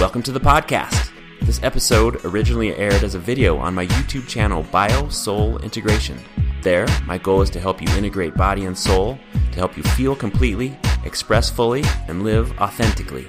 [0.00, 1.10] Welcome to the podcast.
[1.42, 6.18] This episode originally aired as a video on my YouTube channel, BioSoul Integration.
[6.62, 9.18] There, my goal is to help you integrate body and soul,
[9.52, 10.74] to help you feel completely,
[11.04, 13.28] express fully, and live authentically.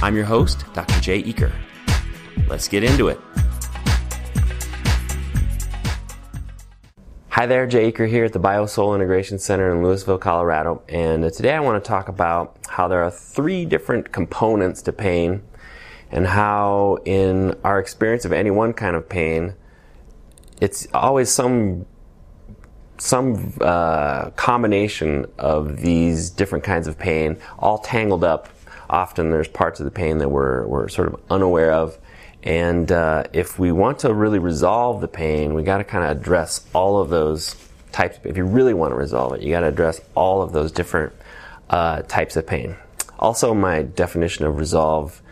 [0.00, 0.98] I'm your host, Dr.
[1.00, 1.52] Jay Eaker.
[2.48, 3.20] Let's get into it.
[7.28, 10.82] Hi there, Jay Eaker here at the BioSoul Integration Center in Louisville, Colorado.
[10.88, 15.42] And today I want to talk about how there are three different components to pain
[16.10, 19.54] and how, in our experience of any one kind of pain,
[20.60, 21.86] it's always some
[23.00, 28.48] some uh, combination of these different kinds of pain, all tangled up.
[28.90, 31.96] Often there's parts of the pain that we're, we're sort of unaware of.
[32.42, 36.16] And uh, if we want to really resolve the pain, we got to kind of
[36.16, 37.54] address all of those
[37.92, 38.18] types.
[38.24, 41.12] If you really want to resolve it, you got to address all of those different
[41.70, 42.76] uh, types of pain.
[43.18, 45.22] Also, my definition of resolve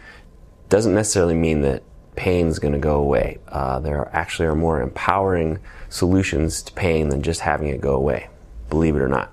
[0.68, 1.82] doesn't necessarily mean that
[2.16, 3.38] pain is going to go away.
[3.48, 7.94] Uh, there are actually are more empowering solutions to pain than just having it go
[7.94, 8.28] away.
[8.70, 9.32] Believe it or not.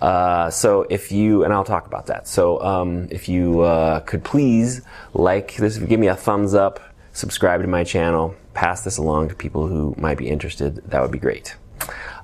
[0.00, 2.26] Uh, so if you and I'll talk about that.
[2.26, 4.82] So um, if you uh, could please
[5.14, 6.80] like this, give me a thumbs up,
[7.12, 10.76] subscribe to my channel, pass this along to people who might be interested.
[10.90, 11.54] That would be great.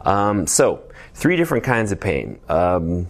[0.02, 0.82] Um, so
[1.14, 2.40] three different kinds of pain.
[2.48, 3.08] Um,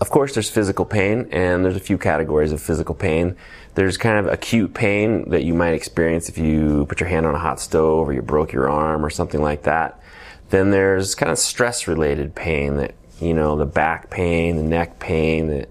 [0.00, 3.36] of course, there's physical pain, and there's a few categories of physical pain.
[3.78, 7.36] There's kind of acute pain that you might experience if you put your hand on
[7.36, 10.02] a hot stove or you broke your arm or something like that.
[10.50, 14.98] Then there's kind of stress related pain that, you know, the back pain, the neck
[14.98, 15.68] pain, the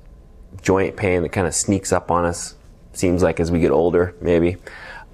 [0.62, 2.56] joint pain that kind of sneaks up on us,
[2.94, 4.56] seems like as we get older, maybe.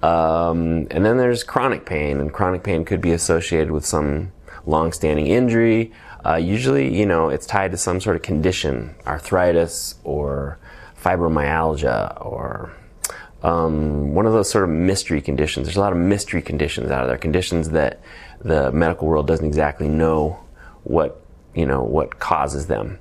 [0.00, 4.30] Um, and then there's chronic pain, and chronic pain could be associated with some
[4.66, 5.92] long-standing injury.
[6.24, 10.60] Uh, usually, you know, it's tied to some sort of condition, arthritis or
[11.02, 12.72] fibromyalgia or
[13.44, 15.66] um, one of those sort of mystery conditions.
[15.66, 18.00] There's a lot of mystery conditions out there, conditions that
[18.40, 20.40] the medical world doesn't exactly know
[20.82, 21.20] what
[21.54, 22.98] you know what causes them.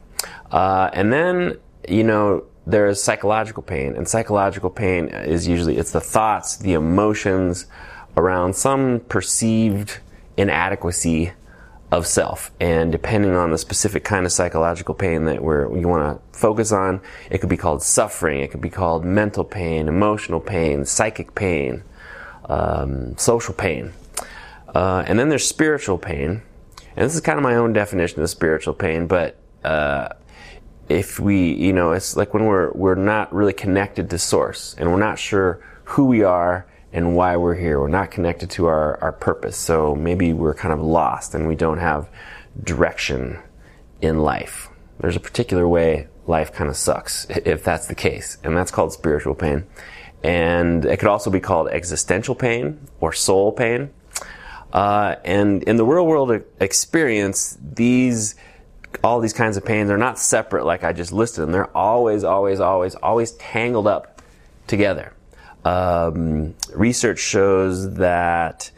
[0.52, 6.02] Uh, and then you know there's psychological pain, and psychological pain is usually it's the
[6.02, 7.66] thoughts, the emotions
[8.18, 10.00] around some perceived
[10.36, 11.32] inadequacy
[11.94, 12.52] of self.
[12.60, 16.72] And depending on the specific kind of psychological pain that we're, you want to focus
[16.72, 21.36] on, it could be called suffering, it could be called mental pain, emotional pain, psychic
[21.36, 21.84] pain,
[22.46, 23.94] um, social pain.
[24.74, 26.42] Uh, and then there's spiritual pain.
[26.96, 30.10] And this is kind of my own definition of spiritual pain, but uh,
[30.90, 34.92] if we, you know, it's like when we're we're not really connected to source and
[34.92, 37.80] we're not sure who we are and why we're here.
[37.80, 39.58] We're not connected to our, our purpose.
[39.58, 42.08] So maybe we're kind of lost and we don't have
[42.64, 43.40] direction
[44.00, 44.70] in life.
[45.00, 48.38] There's a particular way life kind of sucks if that's the case.
[48.44, 49.66] And that's called spiritual pain.
[50.24, 53.90] And it could also be called existential pain or soul pain.
[54.72, 58.36] Uh, and in the real world experience, these
[59.04, 61.52] all these kinds of pains are not separate like I just listed them.
[61.52, 64.22] They're always, always, always, always tangled up
[64.68, 65.14] together.
[65.66, 68.72] Um, research shows that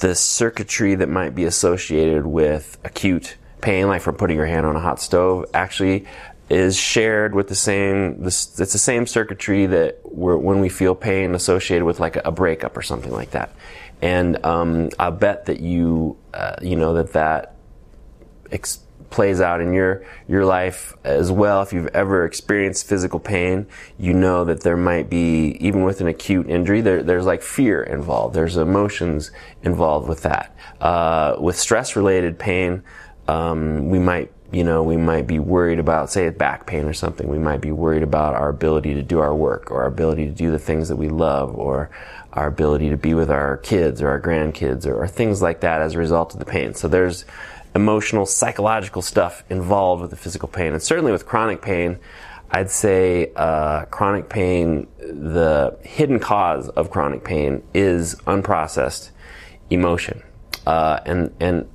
[0.00, 4.76] the circuitry that might be associated with acute pain, like from putting your hand on
[4.76, 6.06] a hot stove, actually
[6.48, 8.22] is shared with the same.
[8.24, 12.82] It's the same circuitry that when we feel pain associated with like a breakup or
[12.82, 13.50] something like that.
[14.02, 17.54] And um, I bet that you, uh, you know, that that.
[19.10, 21.62] Plays out in your your life as well.
[21.62, 23.66] If you've ever experienced physical pain,
[23.98, 27.82] you know that there might be even with an acute injury, there, there's like fear
[27.82, 28.34] involved.
[28.34, 29.30] There's emotions
[29.62, 30.56] involved with that.
[30.80, 32.82] Uh, with stress related pain,
[33.28, 37.28] um, we might you know we might be worried about say back pain or something.
[37.28, 40.32] We might be worried about our ability to do our work or our ability to
[40.32, 41.90] do the things that we love or
[42.36, 45.80] our ability to be with our kids or our grandkids or, or things like that
[45.80, 46.74] as a result of the pain.
[46.74, 47.24] So there's
[47.76, 50.72] emotional, psychological stuff involved with the physical pain.
[50.72, 51.98] And certainly with chronic pain,
[52.50, 59.10] I'd say uh, chronic pain, the hidden cause of chronic pain is unprocessed
[59.70, 60.22] emotion.
[60.66, 61.68] Uh, and, and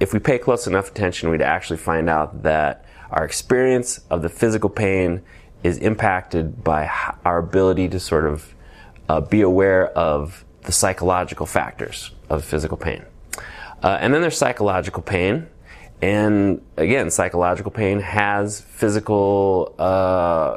[0.00, 4.28] if we pay close enough attention, we'd actually find out that our experience of the
[4.28, 5.22] physical pain
[5.62, 6.90] is impacted by
[7.24, 8.54] our ability to sort of
[9.08, 13.04] uh, be aware of the psychological factors of physical pain.
[13.86, 15.46] Uh, and then there's psychological pain.
[16.02, 20.56] And again, psychological pain has physical, uh,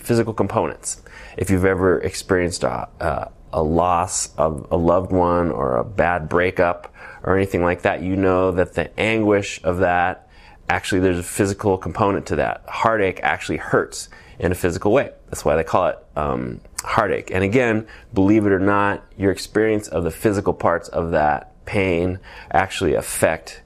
[0.00, 1.02] physical components.
[1.36, 6.30] If you've ever experienced a, a, a loss of a loved one or a bad
[6.30, 6.94] breakup
[7.24, 10.30] or anything like that, you know that the anguish of that
[10.70, 12.64] actually there's a physical component to that.
[12.66, 15.10] Heartache actually hurts in a physical way.
[15.26, 17.30] That's why they call it um, heartache.
[17.30, 22.18] And again, believe it or not, your experience of the physical parts of that pain
[22.50, 23.62] actually affect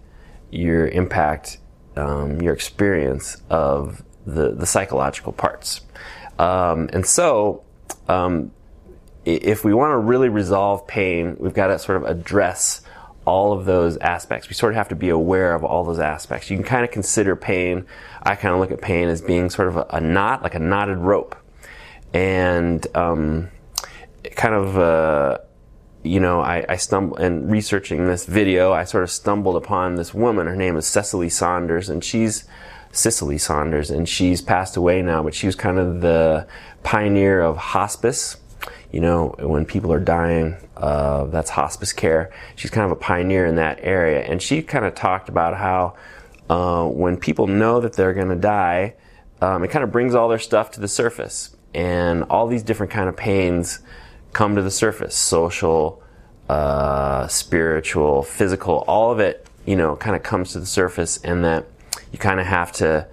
[0.51, 1.59] your impact,
[1.97, 5.83] um, your experience of the, the psychological parts.
[6.39, 7.63] Um, and so,
[8.09, 8.51] um,
[9.25, 12.83] if we want to really resolve pain, we've got to sort of address
[13.27, 14.49] all of those aspects.
[14.49, 16.51] We sort of have to be aware of all those aspects.
[16.51, 17.87] You can kind of consider pain,
[18.23, 20.59] I kind of look at pain as being sort of a, a knot, like a
[20.59, 21.37] knotted rope.
[22.13, 23.51] And um,
[24.35, 25.39] kind of, uh,
[26.03, 30.15] you know, I, I stumbled, and researching this video, I sort of stumbled upon this
[30.15, 30.47] woman.
[30.47, 32.45] Her name is Cecily Saunders, and she's
[32.93, 36.47] Cicely Saunders, and she's passed away now, but she was kind of the
[36.83, 38.37] pioneer of hospice
[38.93, 42.33] you know, when people are dying, uh, that's hospice care.
[42.57, 44.23] She's kind of a pioneer in that area.
[44.23, 45.95] And she kind of talked about how
[46.49, 48.95] uh, when people know that they're going to die,
[49.41, 51.57] um, it kind of brings all their stuff to the surface.
[51.73, 53.79] And all these different kind of pains
[54.33, 55.15] come to the surface.
[55.15, 56.03] Social,
[56.49, 61.45] uh, spiritual, physical, all of it, you know, kind of comes to the surface, and
[61.45, 61.67] that
[62.13, 63.07] you kind of have to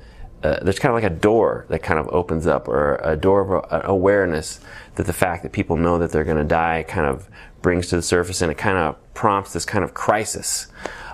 [0.43, 3.57] uh, there's kind of like a door that kind of opens up, or a door
[3.57, 4.59] of awareness
[4.95, 7.27] that the fact that people know that they're going to die kind of
[7.61, 10.67] brings to the surface, and it kind of prompts this kind of crisis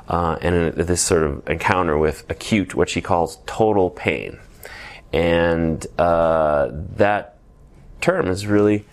[0.10, 4.38] uh, and this sort of encounter with acute, what she calls total pain,
[5.14, 7.38] and uh, that
[8.02, 8.86] term is really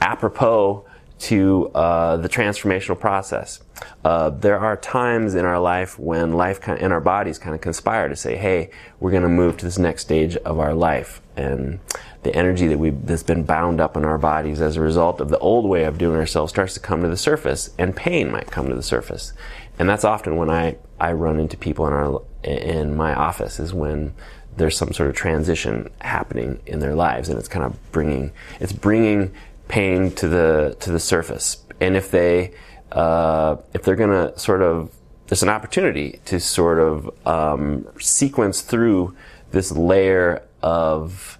[0.00, 0.84] apropos
[1.18, 3.60] to uh, the transformational process.
[4.04, 7.54] Uh, there are times in our life when life kind of, and our bodies kind
[7.54, 10.74] of conspire to say, "Hey, we're going to move to this next stage of our
[10.74, 11.80] life," and
[12.22, 15.28] the energy that we that's been bound up in our bodies as a result of
[15.28, 18.50] the old way of doing ourselves starts to come to the surface, and pain might
[18.50, 19.32] come to the surface,
[19.78, 23.74] and that's often when I I run into people in our in my office is
[23.74, 24.14] when
[24.56, 28.72] there's some sort of transition happening in their lives, and it's kind of bringing it's
[28.72, 29.32] bringing
[29.68, 31.58] pain to the to the surface.
[31.80, 32.54] And if they
[32.92, 34.90] uh, if they're going to sort of
[35.28, 39.14] there's an opportunity to sort of um, sequence through
[39.50, 41.38] this layer of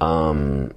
[0.00, 0.72] um,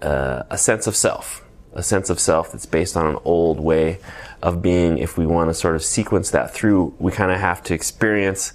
[0.00, 1.44] uh, a sense of self,
[1.74, 3.98] a sense of self that's based on an old way
[4.40, 4.98] of being.
[4.98, 8.52] If we want to sort of sequence that through, we kind of have to experience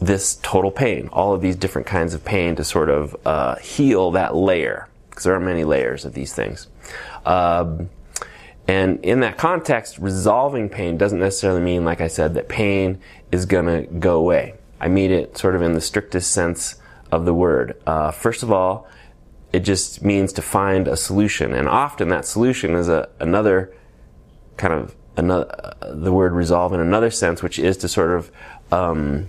[0.00, 4.10] this total pain, all of these different kinds of pain to sort of uh, heal
[4.10, 6.68] that layer because there are many layers of these things.
[7.26, 7.90] Um,
[8.66, 12.98] and in that context, resolving pain doesn't necessarily mean, like I said, that pain
[13.30, 14.54] is going to go away.
[14.80, 16.76] I mean it sort of in the strictest sense
[17.10, 17.80] of the word.
[17.86, 18.88] Uh, first of all,
[19.52, 23.74] it just means to find a solution, and often that solution is a, another
[24.56, 25.46] kind of another
[25.82, 28.32] uh, the word resolve in another sense, which is to sort of
[28.72, 29.28] um,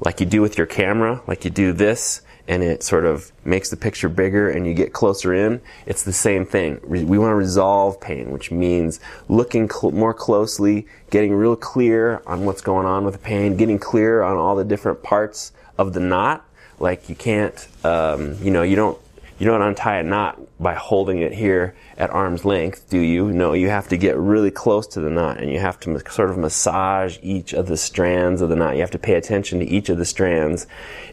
[0.00, 3.70] like you do with your camera, like you do this, and it sort of makes
[3.70, 6.80] the picture bigger and you get closer in, it's the same thing.
[6.84, 12.44] We want to resolve pain, which means looking cl- more closely, getting real clear on
[12.44, 16.00] what's going on with the pain, getting clear on all the different parts of the
[16.00, 16.44] knot.
[16.78, 18.98] Like you can't, um, you know, you don't
[19.38, 23.32] you don't untie a knot by holding it here at arm's length, do you?
[23.32, 26.30] No, you have to get really close to the knot and you have to sort
[26.30, 28.74] of massage each of the strands of the knot.
[28.74, 30.66] You have to pay attention to each of the strands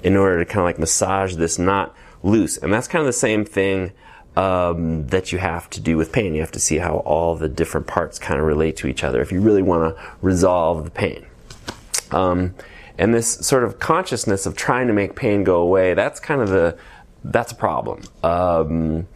[0.03, 2.57] in order to kind of like massage this knot loose.
[2.57, 3.91] And that's kind of the same thing
[4.35, 6.35] um, that you have to do with pain.
[6.35, 9.21] You have to see how all the different parts kind of relate to each other
[9.21, 11.25] if you really want to resolve the pain.
[12.11, 12.53] Um,
[12.97, 16.49] and this sort of consciousness of trying to make pain go away, that's kind of
[16.49, 16.77] the
[17.23, 18.01] that's a problem.
[18.23, 19.07] Um,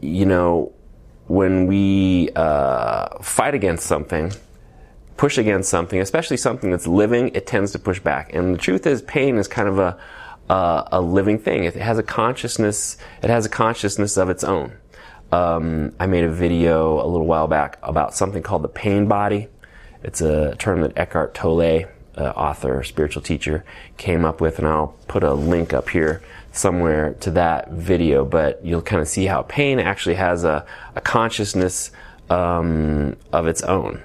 [0.00, 0.72] you know,
[1.26, 4.32] when we uh, fight against something,
[5.16, 8.32] push against something, especially something that's living, it tends to push back.
[8.32, 9.98] And the truth is, pain is kind of a
[10.48, 11.64] uh, a living thing.
[11.64, 12.96] It has a consciousness.
[13.22, 14.72] It has a consciousness of its own.
[15.32, 19.48] Um, I made a video a little while back about something called the pain body.
[20.04, 23.64] It's a term that Eckhart Tolle, uh, author, spiritual teacher,
[23.96, 28.64] came up with, and I'll put a link up here somewhere to that video, but
[28.64, 31.90] you'll kind of see how pain actually has a, a consciousness
[32.30, 34.02] um, of its own.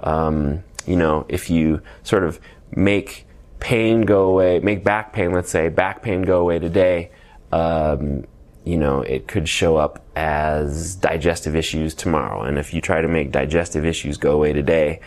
[0.00, 2.40] Um, you know, if you sort of
[2.74, 3.26] make
[3.60, 7.10] pain go away, make back pain, let's say, back pain go away today,
[7.52, 8.24] um,
[8.64, 12.42] you know, it could show up as digestive issues tomorrow.
[12.42, 15.00] And if you try to make digestive issues go away today,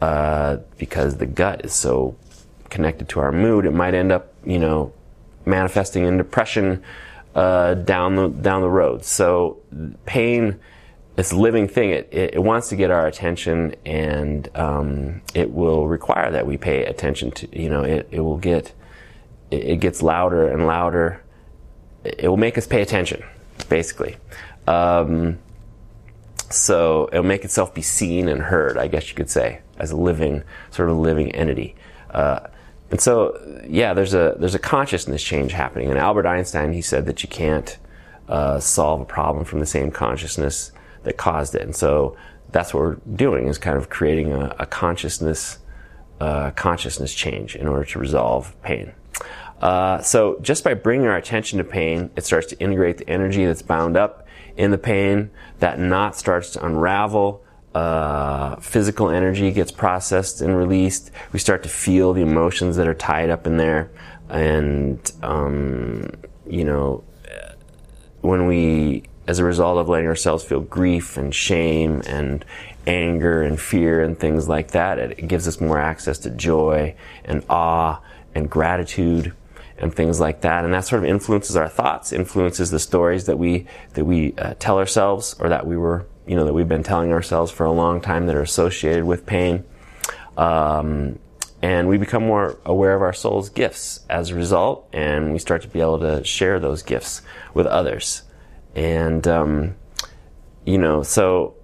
[0.00, 2.16] uh, because the gut is so
[2.70, 4.92] connected to our mood, it might end up, you know,
[5.44, 6.82] manifesting in depression
[7.34, 9.04] uh, down the down the road.
[9.04, 9.58] So
[10.06, 10.58] pain,
[11.16, 15.86] this living thing, it, it, it wants to get our attention, and um, it will
[15.86, 17.58] require that we pay attention to.
[17.58, 18.72] You know, it, it will get
[19.50, 21.22] it, it, gets louder and louder.
[22.04, 23.22] It will make us pay attention,
[23.68, 24.16] basically.
[24.66, 25.38] Um,
[26.50, 29.96] so it'll make itself be seen and heard, I guess you could say, as a
[29.96, 31.74] living, sort of a living entity.
[32.10, 32.40] Uh,
[32.90, 35.88] and so, yeah, there's a there's a consciousness change happening.
[35.90, 37.76] And Albert Einstein, he said that you can't
[38.28, 40.72] uh, solve a problem from the same consciousness
[41.02, 41.62] that caused it.
[41.62, 42.16] And so
[42.52, 45.58] that's what we're doing is kind of creating a, a consciousness
[46.20, 48.92] uh, consciousness change in order to resolve pain.
[49.60, 53.44] Uh, so just by bringing our attention to pain, it starts to integrate the energy
[53.44, 54.25] that's bound up
[54.56, 55.30] in the pain.
[55.58, 57.42] That knot starts to unravel.
[57.74, 61.10] Uh, physical energy gets processed and released.
[61.32, 63.90] We start to feel the emotions that are tied up in there,
[64.30, 66.10] and um,
[66.46, 67.04] you know,
[68.22, 72.44] when we, as a result of letting ourselves feel grief and shame and
[72.86, 76.94] anger and fear and things like that, it, it gives us more access to joy
[77.24, 78.00] and awe
[78.34, 79.34] and gratitude
[79.78, 80.64] and things like that.
[80.64, 84.54] And that sort of influences our thoughts, influences the stories that we that we uh,
[84.58, 87.72] tell ourselves, or that we were, you know, that we've been telling ourselves for a
[87.72, 89.64] long time that are associated with pain.
[90.36, 91.18] Um,
[91.62, 95.62] and we become more aware of our soul's gifts as a result, and we start
[95.62, 97.22] to be able to share those gifts
[97.54, 98.22] with others.
[98.74, 99.76] And um,
[100.64, 101.54] you know, so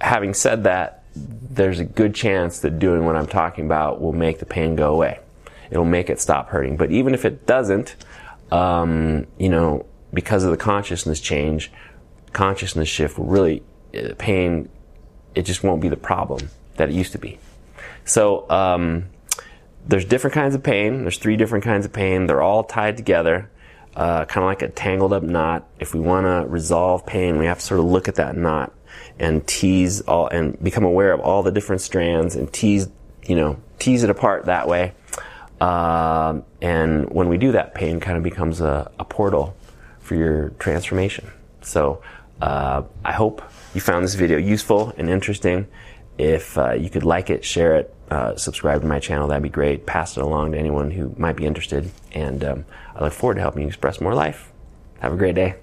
[0.00, 4.38] having said that, there's a good chance that doing what I'm talking about will make
[4.38, 5.18] the pain go away
[5.70, 6.76] it'll make it stop hurting.
[6.76, 7.96] But even if it doesn't,
[8.50, 11.70] um, you know, because of the consciousness change,
[12.32, 13.62] consciousness shift will really,
[13.94, 14.68] uh, pain,
[15.34, 17.38] it just won't be the problem that it used to be.
[18.04, 19.10] So, um,
[19.86, 21.02] there's different kinds of pain.
[21.02, 22.26] There's three different kinds of pain.
[22.26, 23.50] They're all tied together,
[23.96, 25.66] uh, kind of like a tangled up knot.
[25.80, 28.72] If we want to resolve pain, we have to sort of look at that knot
[29.18, 32.88] and tease all and become aware of all the different strands and tease,
[33.24, 34.92] you know, tease it apart that way.
[35.60, 39.56] Um, and when we do that, pain kind of becomes a, a portal
[40.00, 41.30] for your transformation.
[41.62, 42.02] So
[42.40, 43.42] uh, I hope
[43.74, 45.66] you found this video useful and interesting.
[46.16, 49.48] If uh, you could like it, share it, uh, subscribe to my channel, that'd be
[49.48, 49.86] great.
[49.86, 51.90] Pass it along to anyone who might be interested.
[52.12, 52.64] And um,
[52.96, 54.50] I look forward to helping you express more life.
[55.00, 55.56] Have a great day.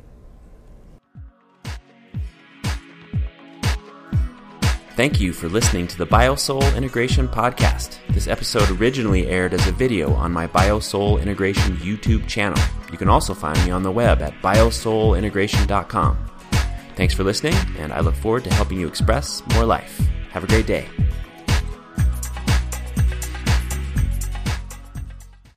[4.96, 7.98] Thank you for listening to the BioSoul Integration Podcast.
[8.12, 12.64] This episode originally aired as a video on my BioSoul Integration YouTube channel.
[12.94, 16.30] You can also find me on the web at biosoulintegration.com.
[16.96, 20.00] Thanks for listening, and I look forward to helping you express more life.
[20.30, 20.88] Have a great day.